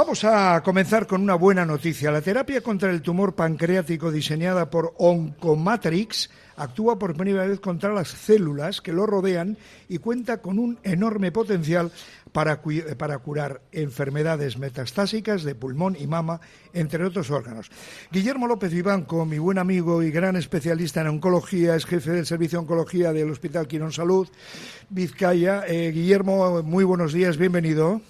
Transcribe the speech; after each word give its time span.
Vamos 0.00 0.24
a 0.24 0.62
comenzar 0.62 1.06
con 1.06 1.20
una 1.20 1.34
buena 1.34 1.66
noticia. 1.66 2.10
La 2.10 2.22
terapia 2.22 2.62
contra 2.62 2.90
el 2.90 3.02
tumor 3.02 3.34
pancreático 3.34 4.10
diseñada 4.10 4.70
por 4.70 4.94
Oncomatrix 4.96 6.30
actúa 6.56 6.98
por 6.98 7.14
primera 7.14 7.46
vez 7.46 7.60
contra 7.60 7.92
las 7.92 8.08
células 8.08 8.80
que 8.80 8.94
lo 8.94 9.04
rodean 9.04 9.58
y 9.90 9.98
cuenta 9.98 10.38
con 10.38 10.58
un 10.58 10.78
enorme 10.84 11.32
potencial 11.32 11.92
para, 12.32 12.62
para, 12.96 13.18
curar 13.18 13.60
enfermedades 13.72 14.56
metastásicas 14.56 15.42
de 15.42 15.54
pulmón 15.54 15.98
y 16.00 16.06
mama, 16.06 16.40
entre 16.72 17.04
otros 17.04 17.30
órganos. 17.30 17.70
Guillermo 18.10 18.46
López 18.46 18.72
Vivanco, 18.72 19.26
mi 19.26 19.38
buen 19.38 19.58
amigo 19.58 20.02
y 20.02 20.10
gran 20.10 20.34
especialista 20.34 21.02
en 21.02 21.08
oncología, 21.08 21.76
es 21.76 21.84
jefe 21.84 22.12
del 22.12 22.24
Servicio 22.24 22.58
de 22.58 22.62
Oncología 22.62 23.12
del 23.12 23.30
Hospital 23.30 23.68
Quirón 23.68 23.92
Salud, 23.92 24.26
Vizcaya. 24.88 25.64
Eh, 25.66 25.92
Guillermo, 25.92 26.62
muy 26.62 26.84
buenos 26.84 27.12
días, 27.12 27.36
bienvenido. 27.36 28.00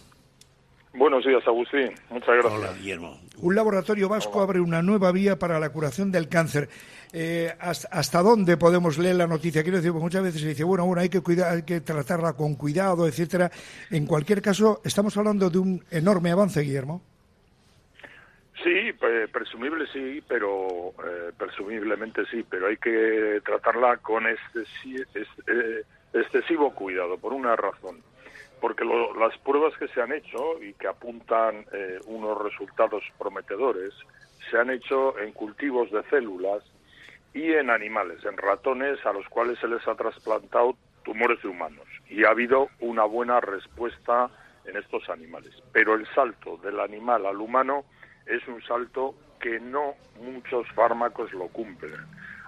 Buenos 0.93 1.25
días, 1.25 1.47
Agustín. 1.47 1.93
Muchas 2.11 2.29
gracias. 2.29 2.53
Hola, 2.53 2.73
Guillermo. 2.73 3.21
Un 3.39 3.55
laboratorio 3.55 4.09
vasco 4.09 4.41
abre 4.41 4.61
una 4.61 4.83
nueva 4.83 5.13
vía 5.13 5.39
para 5.39 5.61
la 5.61 5.71
curación 5.71 6.11
del 6.11 6.29
cáncer. 6.29 6.69
Eh, 7.13 7.53
hasta, 7.61 8.23
dónde 8.23 8.57
podemos 8.57 8.99
leer 8.99 9.17
la 9.17 9.27
noticia? 9.29 9.63
Quiero 9.63 9.79
decir, 9.79 9.93
muchas 9.93 10.23
veces 10.23 10.41
se 10.41 10.49
dice, 10.49 10.65
bueno, 10.65 10.85
bueno, 10.87 11.01
hay 11.01 11.09
que, 11.09 11.21
cuidar, 11.21 11.55
hay 11.55 11.63
que 11.63 11.81
tratarla 11.81 12.33
con 12.33 12.57
cuidado, 12.57 13.07
etcétera. 13.07 13.51
En 13.91 14.07
cualquier 14.07 14.43
caso, 14.43 14.81
estamos 14.85 15.17
hablando 15.17 15.49
de 15.49 15.59
un 15.59 15.85
enorme 15.91 16.33
avance, 16.33 16.61
Guillermo. 16.61 17.03
Sí, 18.63 18.93
presumible 19.33 19.87
sí, 19.93 20.23
pero 20.29 20.93
eh, 21.07 21.33
presumiblemente 21.39 22.27
sí, 22.31 22.45
pero 22.49 22.67
hay 22.67 22.77
que 22.77 23.41
tratarla 23.45 23.97
con 23.99 24.27
excesivo, 24.27 25.05
eh, 25.47 25.83
excesivo 26.13 26.75
cuidado, 26.75 27.17
por 27.17 27.33
una 27.33 27.57
razón 27.57 28.03
porque 28.61 28.85
las 28.85 29.37
pruebas 29.39 29.77
que 29.79 29.89
se 29.89 30.03
han 30.03 30.13
hecho 30.13 30.63
y 30.63 30.75
que 30.75 30.89
apuntan 30.89 31.65
eh, 31.73 31.99
unos 32.07 32.41
resultados 32.43 33.03
prometedores 33.19 33.95
se 34.51 34.59
han 34.59 34.71
hecho 34.71 35.19
en 35.19 35.33
cultivos 35.33 35.91
de 35.91 36.03
células 36.11 36.63
y 37.33 37.53
en 37.53 37.71
animales, 37.71 38.25
en 38.25 38.37
ratones 38.37 39.05
a 39.07 39.13
los 39.13 39.27
cuales 39.29 39.59
se 39.59 39.69
les 39.69 39.87
ha 39.87 39.95
trasplantado 39.95 40.77
tumores 41.05 41.41
de 41.43 41.49
humanos 41.49 41.87
y 42.09 42.25
ha 42.25 42.31
habido 42.31 42.69
una 42.81 43.05
buena 43.05 43.41
respuesta 43.41 44.29
en 44.65 44.77
estos 44.77 45.09
animales. 45.09 45.53
Pero 45.73 45.95
el 45.95 46.07
salto 46.15 46.57
del 46.59 46.81
animal 46.81 47.27
al 47.27 47.41
humano 47.41 47.85
es 48.27 48.47
un 48.49 48.63
salto 48.63 49.15
que 49.41 49.59
no 49.59 49.95
muchos 50.21 50.67
fármacos 50.75 51.33
lo 51.33 51.49
cumplen. 51.49 51.95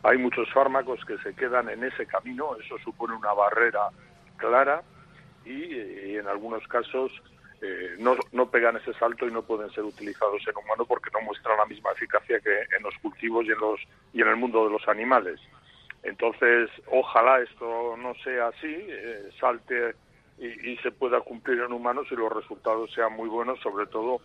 Hay 0.03 0.19
muchos 0.19 0.53
fármacos 0.53 1.05
que 1.05 1.17
se 1.19 1.35
quedan 1.35 1.69
en 1.71 1.85
ese 1.85 2.07
camino, 2.07 2.57
eso 2.57 2.77
supone 2.79 3.15
una 3.15 3.33
barrera 3.33 3.89
clara 4.37 4.83
y, 5.45 6.17
en 6.17 6.27
algunos 6.29 6.67
casos 6.69 7.13
eh, 7.61 7.95
no, 7.99 8.17
no, 8.33 8.51
pegan 8.51 8.77
ese 8.77 8.93
salto 8.95 9.27
y 9.27 9.33
no 9.33 9.43
pueden 9.43 9.71
ser 9.71 9.85
utilizados 9.85 10.43
en 10.47 10.57
humano 10.57 10.85
porque 10.85 11.11
no 11.13 11.21
muestran 11.21 11.57
la 11.57 11.67
misma 11.67 11.93
eficacia 11.93 12.41
que 12.41 12.61
en 12.77 12.83
los 12.83 12.95
cultivos 12.99 13.47
y 13.47 13.53
en, 13.53 13.59
los, 13.59 13.81
y 14.13 14.23
en 14.23 14.29
el 14.29 14.37
mundo 14.37 14.65
de 14.65 14.73
los 14.73 14.87
animales. 14.89 15.41
Entonces, 16.03 16.71
ojalá 16.91 17.41
esto 17.41 17.97
no 17.97 18.15
sea 18.25 18.49
así, 18.49 18.67
eh, 18.67 19.31
salte 19.39 19.95
y, 20.39 20.73
y, 20.73 20.77
se 20.79 20.91
pueda 20.91 21.21
cumplir 21.21 21.61
en 21.61 21.73
humanos 21.73 22.09
y 22.11 22.17
los 22.17 22.33
resultados 22.33 22.93
sean 22.93 23.13
muy 23.13 23.29
buenos, 23.29 23.61
sobre 23.61 23.87
todo 23.87 24.21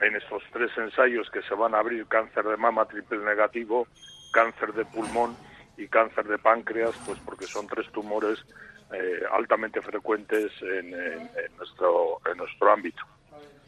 en 0.00 0.16
estos 0.16 0.42
tres 0.52 0.70
ensayos 0.76 1.30
que 1.30 1.42
se 1.42 1.54
van 1.54 1.74
a 1.74 1.78
abrir, 1.78 2.06
cáncer 2.06 2.44
de 2.44 2.56
mama 2.56 2.86
triple 2.86 3.18
negativo, 3.18 3.86
cáncer 4.32 4.72
de 4.72 4.84
pulmón 4.86 5.36
y 5.76 5.86
cáncer 5.86 6.26
de 6.26 6.38
páncreas, 6.38 6.92
pues 7.06 7.18
porque 7.20 7.46
son 7.46 7.66
tres 7.66 7.90
tumores 7.92 8.44
eh, 8.92 9.20
altamente 9.32 9.80
frecuentes 9.82 10.50
en, 10.62 10.90
nuestro, 11.56 12.20
en 12.30 12.38
nuestro 12.38 12.72
ámbito. 12.72 13.02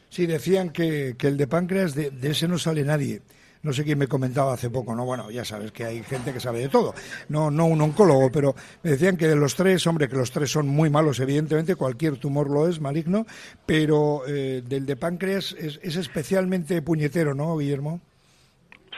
Sí, 0.09 0.27
decían 0.27 0.71
que, 0.71 1.15
que 1.19 1.29
el 1.29 1.37
de 1.37 1.47
páncreas, 1.47 1.95
de, 1.95 2.13
ese 2.23 2.49
no 2.49 2.59
sale 2.59 2.85
nadie 2.85 3.23
no 3.63 3.73
sé 3.73 3.85
quién 3.85 3.99
me 3.99 4.09
comentaba 4.09 4.55
hace 4.55 4.71
poco, 4.71 4.95
no, 4.95 5.05
bueno, 5.05 5.31
ya 5.31 5.45
sabes 5.45 5.71
que 5.71 5.85
hay 5.85 6.03
gente 6.03 6.33
que 6.33 6.41
sabe 6.41 6.59
de 6.59 6.69
todo, 6.69 6.95
no, 7.29 7.51
no 7.51 7.67
un 7.67 7.81
oncólogo, 7.81 8.31
pero 8.33 8.57
me 8.83 8.91
decían 8.91 9.17
que 9.17 9.29
de 9.29 9.37
los 9.37 9.55
tres, 9.55 9.87
hombre, 9.87 10.09
que 10.09 10.17
los 10.17 10.33
tres 10.33 10.51
son 10.51 10.67
muy 10.67 10.91
malos, 10.91 11.21
evidentemente, 11.21 11.77
cualquier 11.77 12.17
tumor 12.17 12.51
lo 12.51 12.69
es, 12.69 12.81
maligno, 12.81 13.25
pero 13.65 14.27
eh, 14.27 14.63
del 14.67 14.85
de 14.85 14.97
páncreas 14.97 15.53
es, 15.53 15.79
es 15.83 15.95
especialmente 15.95 16.83
puñetero, 16.83 17.35
¿no, 17.35 17.57
Guillermo? 17.57 18.01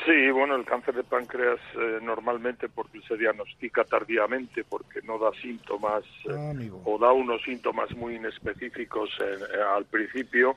Sí, 0.04 0.30
bueno, 0.30 0.54
el 0.54 0.66
cáncer 0.66 0.94
de 0.96 1.02
páncreas 1.02 1.58
eh, 1.76 1.98
normalmente 2.02 2.68
porque 2.68 3.00
se 3.08 3.16
diagnostica 3.16 3.84
tardíamente, 3.84 4.62
porque 4.62 5.00
no 5.02 5.18
da 5.18 5.30
síntomas 5.40 6.04
ah, 6.28 6.52
eh, 6.60 6.70
o 6.84 6.98
da 6.98 7.10
unos 7.12 7.42
síntomas 7.42 7.90
muy 7.96 8.16
inespecíficos 8.16 9.08
eh, 9.20 9.38
al 9.74 9.86
principio 9.86 10.56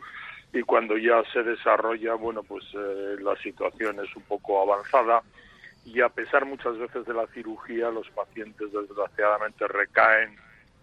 y 0.51 0.61
cuando 0.63 0.97
ya 0.97 1.23
se 1.31 1.43
desarrolla, 1.43 2.15
bueno, 2.15 2.43
pues 2.43 2.63
la 2.73 3.35
situación 3.37 3.99
es 4.03 4.15
un 4.15 4.23
poco 4.23 4.61
avanzada. 4.61 5.21
Y 5.85 6.01
a 6.01 6.09
pesar 6.09 6.45
muchas 6.45 6.77
veces 6.77 7.05
de 7.05 7.13
la 7.13 7.27
cirugía, 7.27 7.89
los 7.89 8.09
pacientes 8.09 8.71
desgraciadamente 8.71 9.67
recaen 9.67 10.35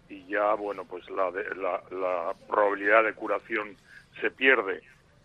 y 0.07 0.25
ya, 0.27 0.53
bueno, 0.53 0.85
pues 0.85 1.09
la, 1.09 1.31
la, 1.31 1.81
la 1.91 2.33
probabilidad 2.47 3.03
de 3.03 3.13
curación 3.13 3.75
se 4.21 4.29
pierde. 4.31 4.81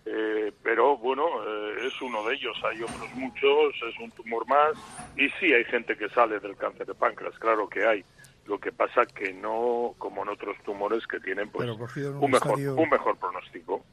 Eh, 0.06 0.52
pero 0.62 0.96
bueno, 0.96 1.24
eh, 1.46 1.59
es 1.90 2.02
uno 2.02 2.24
de 2.24 2.34
ellos, 2.34 2.56
hay 2.64 2.82
otros 2.82 3.14
muchos, 3.14 3.74
es 3.88 3.98
un 4.00 4.10
tumor 4.12 4.46
más, 4.46 4.72
y 5.16 5.28
sí 5.40 5.52
hay 5.52 5.64
gente 5.64 5.96
que 5.96 6.08
sale 6.08 6.38
del 6.40 6.56
cáncer 6.56 6.86
de 6.86 6.94
páncreas, 6.94 7.38
claro 7.38 7.68
que 7.68 7.86
hay. 7.86 8.04
Lo 8.46 8.58
que 8.58 8.72
pasa 8.72 9.06
que 9.06 9.32
no 9.32 9.94
como 9.98 10.22
en 10.22 10.30
otros 10.30 10.56
tumores 10.64 11.06
que 11.06 11.20
tienen 11.20 11.50
pues 11.50 11.68
un, 11.68 12.30
mejor, 12.30 12.58
un 12.58 12.88
mejor 12.88 13.16
pronóstico 13.18 13.84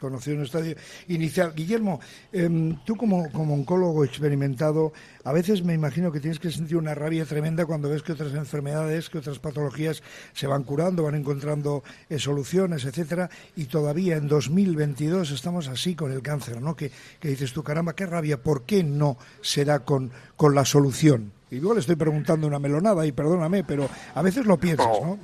conoció 0.00 0.34
un 0.34 0.42
estadio 0.42 0.74
inicial. 1.08 1.54
Guillermo, 1.54 2.00
em, 2.32 2.76
tú 2.84 2.96
como, 2.96 3.30
como 3.30 3.54
oncólogo 3.54 4.04
experimentado, 4.04 4.92
a 5.24 5.32
veces 5.32 5.62
me 5.62 5.74
imagino 5.74 6.10
que 6.10 6.20
tienes 6.20 6.40
que 6.40 6.50
sentir 6.50 6.76
una 6.76 6.94
rabia 6.94 7.24
tremenda 7.24 7.66
cuando 7.66 7.88
ves 7.88 8.02
que 8.02 8.12
otras 8.12 8.34
enfermedades, 8.34 9.10
que 9.10 9.18
otras 9.18 9.38
patologías 9.38 10.02
se 10.32 10.46
van 10.46 10.64
curando, 10.64 11.04
van 11.04 11.14
encontrando 11.14 11.84
eh, 12.08 12.18
soluciones, 12.18 12.84
etcétera, 12.84 13.30
y 13.54 13.66
todavía 13.66 14.16
en 14.16 14.26
2022 14.26 15.30
estamos 15.30 15.68
así 15.68 15.94
con 15.94 16.10
el 16.12 16.22
cáncer, 16.22 16.60
¿no? 16.60 16.74
Que, 16.74 16.90
que 17.20 17.28
dices 17.28 17.52
tú, 17.52 17.62
caramba, 17.62 17.94
qué 17.94 18.06
rabia, 18.06 18.42
¿por 18.42 18.64
qué 18.64 18.82
no 18.82 19.18
se 19.42 19.64
da 19.64 19.80
con, 19.80 20.10
con 20.36 20.54
la 20.54 20.64
solución? 20.64 21.32
Y 21.50 21.56
luego 21.56 21.74
le 21.74 21.80
estoy 21.80 21.96
preguntando 21.96 22.46
una 22.46 22.58
melonada 22.58 23.04
y 23.04 23.12
perdóname, 23.12 23.64
pero 23.64 23.88
a 24.14 24.22
veces 24.22 24.46
lo 24.46 24.58
piensas, 24.58 24.86
¿no? 24.86 25.18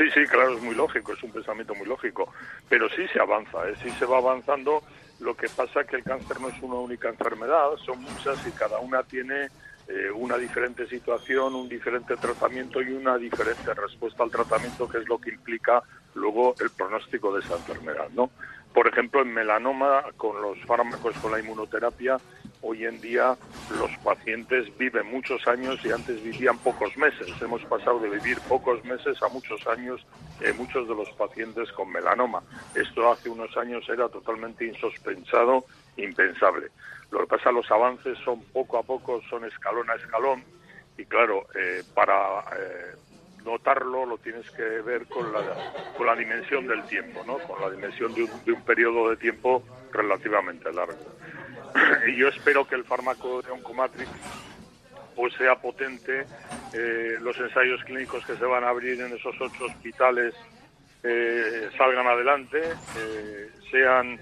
Sí, 0.00 0.10
sí, 0.14 0.24
claro, 0.24 0.56
es 0.56 0.62
muy 0.62 0.74
lógico, 0.74 1.12
es 1.12 1.22
un 1.22 1.30
pensamiento 1.30 1.74
muy 1.74 1.86
lógico, 1.86 2.32
pero 2.70 2.88
sí 2.88 3.06
se 3.12 3.20
avanza, 3.20 3.68
¿eh? 3.68 3.74
sí 3.82 3.90
se 3.98 4.06
va 4.06 4.16
avanzando. 4.16 4.82
Lo 5.18 5.36
que 5.36 5.46
pasa 5.50 5.82
es 5.82 5.86
que 5.88 5.96
el 5.96 6.04
cáncer 6.04 6.40
no 6.40 6.48
es 6.48 6.54
una 6.62 6.76
única 6.76 7.10
enfermedad, 7.10 7.76
son 7.84 8.00
muchas 8.00 8.38
y 8.46 8.50
cada 8.52 8.78
una 8.78 9.02
tiene 9.02 9.50
eh, 9.88 10.10
una 10.14 10.38
diferente 10.38 10.86
situación, 10.86 11.54
un 11.54 11.68
diferente 11.68 12.16
tratamiento 12.16 12.80
y 12.80 12.92
una 12.92 13.18
diferente 13.18 13.74
respuesta 13.74 14.22
al 14.22 14.30
tratamiento, 14.30 14.88
que 14.88 14.96
es 14.96 15.06
lo 15.06 15.18
que 15.18 15.34
implica 15.34 15.82
luego 16.14 16.54
el 16.60 16.70
pronóstico 16.70 17.34
de 17.34 17.40
esa 17.40 17.56
enfermedad, 17.56 18.08
¿no? 18.14 18.30
Por 18.74 18.86
ejemplo, 18.86 19.22
en 19.22 19.34
melanoma, 19.34 20.04
con 20.16 20.40
los 20.40 20.58
fármacos, 20.64 21.16
con 21.18 21.32
la 21.32 21.40
inmunoterapia, 21.40 22.18
hoy 22.62 22.84
en 22.84 23.00
día 23.00 23.36
los 23.78 23.90
pacientes 23.98 24.76
viven 24.78 25.10
muchos 25.10 25.46
años 25.48 25.80
y 25.84 25.90
antes 25.90 26.22
vivían 26.22 26.58
pocos 26.58 26.96
meses. 26.96 27.28
Hemos 27.40 27.64
pasado 27.64 27.98
de 27.98 28.10
vivir 28.10 28.38
pocos 28.48 28.84
meses 28.84 29.20
a 29.22 29.28
muchos 29.28 29.66
años 29.66 30.06
en 30.40 30.56
muchos 30.56 30.88
de 30.88 30.94
los 30.94 31.10
pacientes 31.12 31.70
con 31.72 31.90
melanoma. 31.90 32.42
Esto 32.74 33.10
hace 33.10 33.28
unos 33.28 33.56
años 33.56 33.88
era 33.88 34.08
totalmente 34.08 34.66
insospensado, 34.66 35.64
impensable. 35.96 36.68
Lo 37.10 37.20
que 37.20 37.26
pasa, 37.26 37.50
los 37.50 37.68
avances 37.70 38.18
son 38.24 38.40
poco 38.52 38.78
a 38.78 38.82
poco, 38.82 39.20
son 39.28 39.44
escalón 39.44 39.90
a 39.90 39.94
escalón 39.94 40.44
y 40.96 41.04
claro, 41.06 41.46
eh, 41.54 41.82
para 41.94 42.40
eh, 42.56 42.94
notarlo 43.44 44.06
lo 44.06 44.18
tienes 44.18 44.50
que 44.50 44.62
ver 44.62 45.06
con 45.06 45.32
la, 45.32 45.40
con 45.96 46.06
la 46.06 46.16
dimensión 46.16 46.66
del 46.66 46.84
tiempo, 46.84 47.22
¿no? 47.26 47.38
con 47.38 47.60
la 47.60 47.70
dimensión 47.70 48.14
de 48.14 48.24
un, 48.24 48.44
de 48.44 48.52
un 48.52 48.62
periodo 48.62 49.10
de 49.10 49.16
tiempo 49.16 49.62
relativamente 49.92 50.72
largo. 50.72 50.98
y 52.08 52.16
yo 52.16 52.28
espero 52.28 52.66
que 52.66 52.74
el 52.74 52.84
fármaco 52.84 53.42
de 53.42 53.50
Oncomatrix 53.50 54.10
pues 55.14 55.34
sea 55.34 55.56
potente, 55.56 56.24
eh, 56.72 57.16
los 57.20 57.36
ensayos 57.38 57.82
clínicos 57.84 58.24
que 58.24 58.36
se 58.36 58.44
van 58.44 58.64
a 58.64 58.70
abrir 58.70 59.00
en 59.00 59.12
esos 59.12 59.34
ocho 59.40 59.66
hospitales 59.66 60.34
eh, 61.02 61.68
salgan 61.76 62.06
adelante, 62.06 62.60
eh, 62.96 63.50
sean 63.70 64.18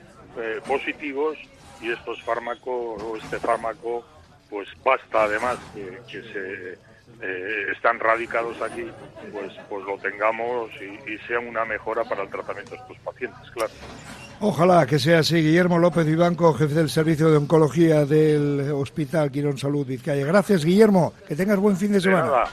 positivos 0.66 1.36
y 1.80 1.90
estos 1.90 2.22
fármacos 2.22 3.02
o 3.02 3.16
este 3.16 3.40
fármaco 3.40 4.04
pues 4.50 4.68
basta 4.84 5.24
además 5.24 5.58
que, 5.74 5.98
que 6.10 6.22
se 6.32 6.78
están 7.72 7.98
radicados 7.98 8.60
aquí, 8.62 8.86
pues, 9.32 9.52
pues 9.68 9.84
lo 9.84 9.98
tengamos 9.98 10.70
y, 10.80 11.10
y 11.10 11.18
sean 11.26 11.48
una 11.48 11.64
mejora 11.64 12.04
para 12.04 12.22
el 12.22 12.28
tratamiento 12.30 12.72
de 12.72 12.76
estos 12.76 12.98
pacientes, 12.98 13.50
claro. 13.50 13.72
Ojalá 14.40 14.86
que 14.86 15.00
sea 15.00 15.18
así. 15.18 15.36
Guillermo 15.36 15.78
López 15.78 16.06
Vivanco, 16.06 16.54
jefe 16.54 16.74
del 16.74 16.88
Servicio 16.88 17.28
de 17.28 17.38
Oncología 17.38 18.04
del 18.04 18.70
Hospital 18.72 19.32
Quirón 19.32 19.58
Salud 19.58 19.84
Vizcaya. 19.84 20.24
Gracias, 20.24 20.64
Guillermo. 20.64 21.12
Que 21.26 21.34
tengas 21.34 21.58
buen 21.58 21.76
fin 21.76 21.90
de 21.90 22.00
semana. 22.00 22.44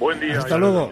Buen 0.00 0.18
día. 0.18 0.38
Hasta 0.38 0.58
luego. 0.58 0.90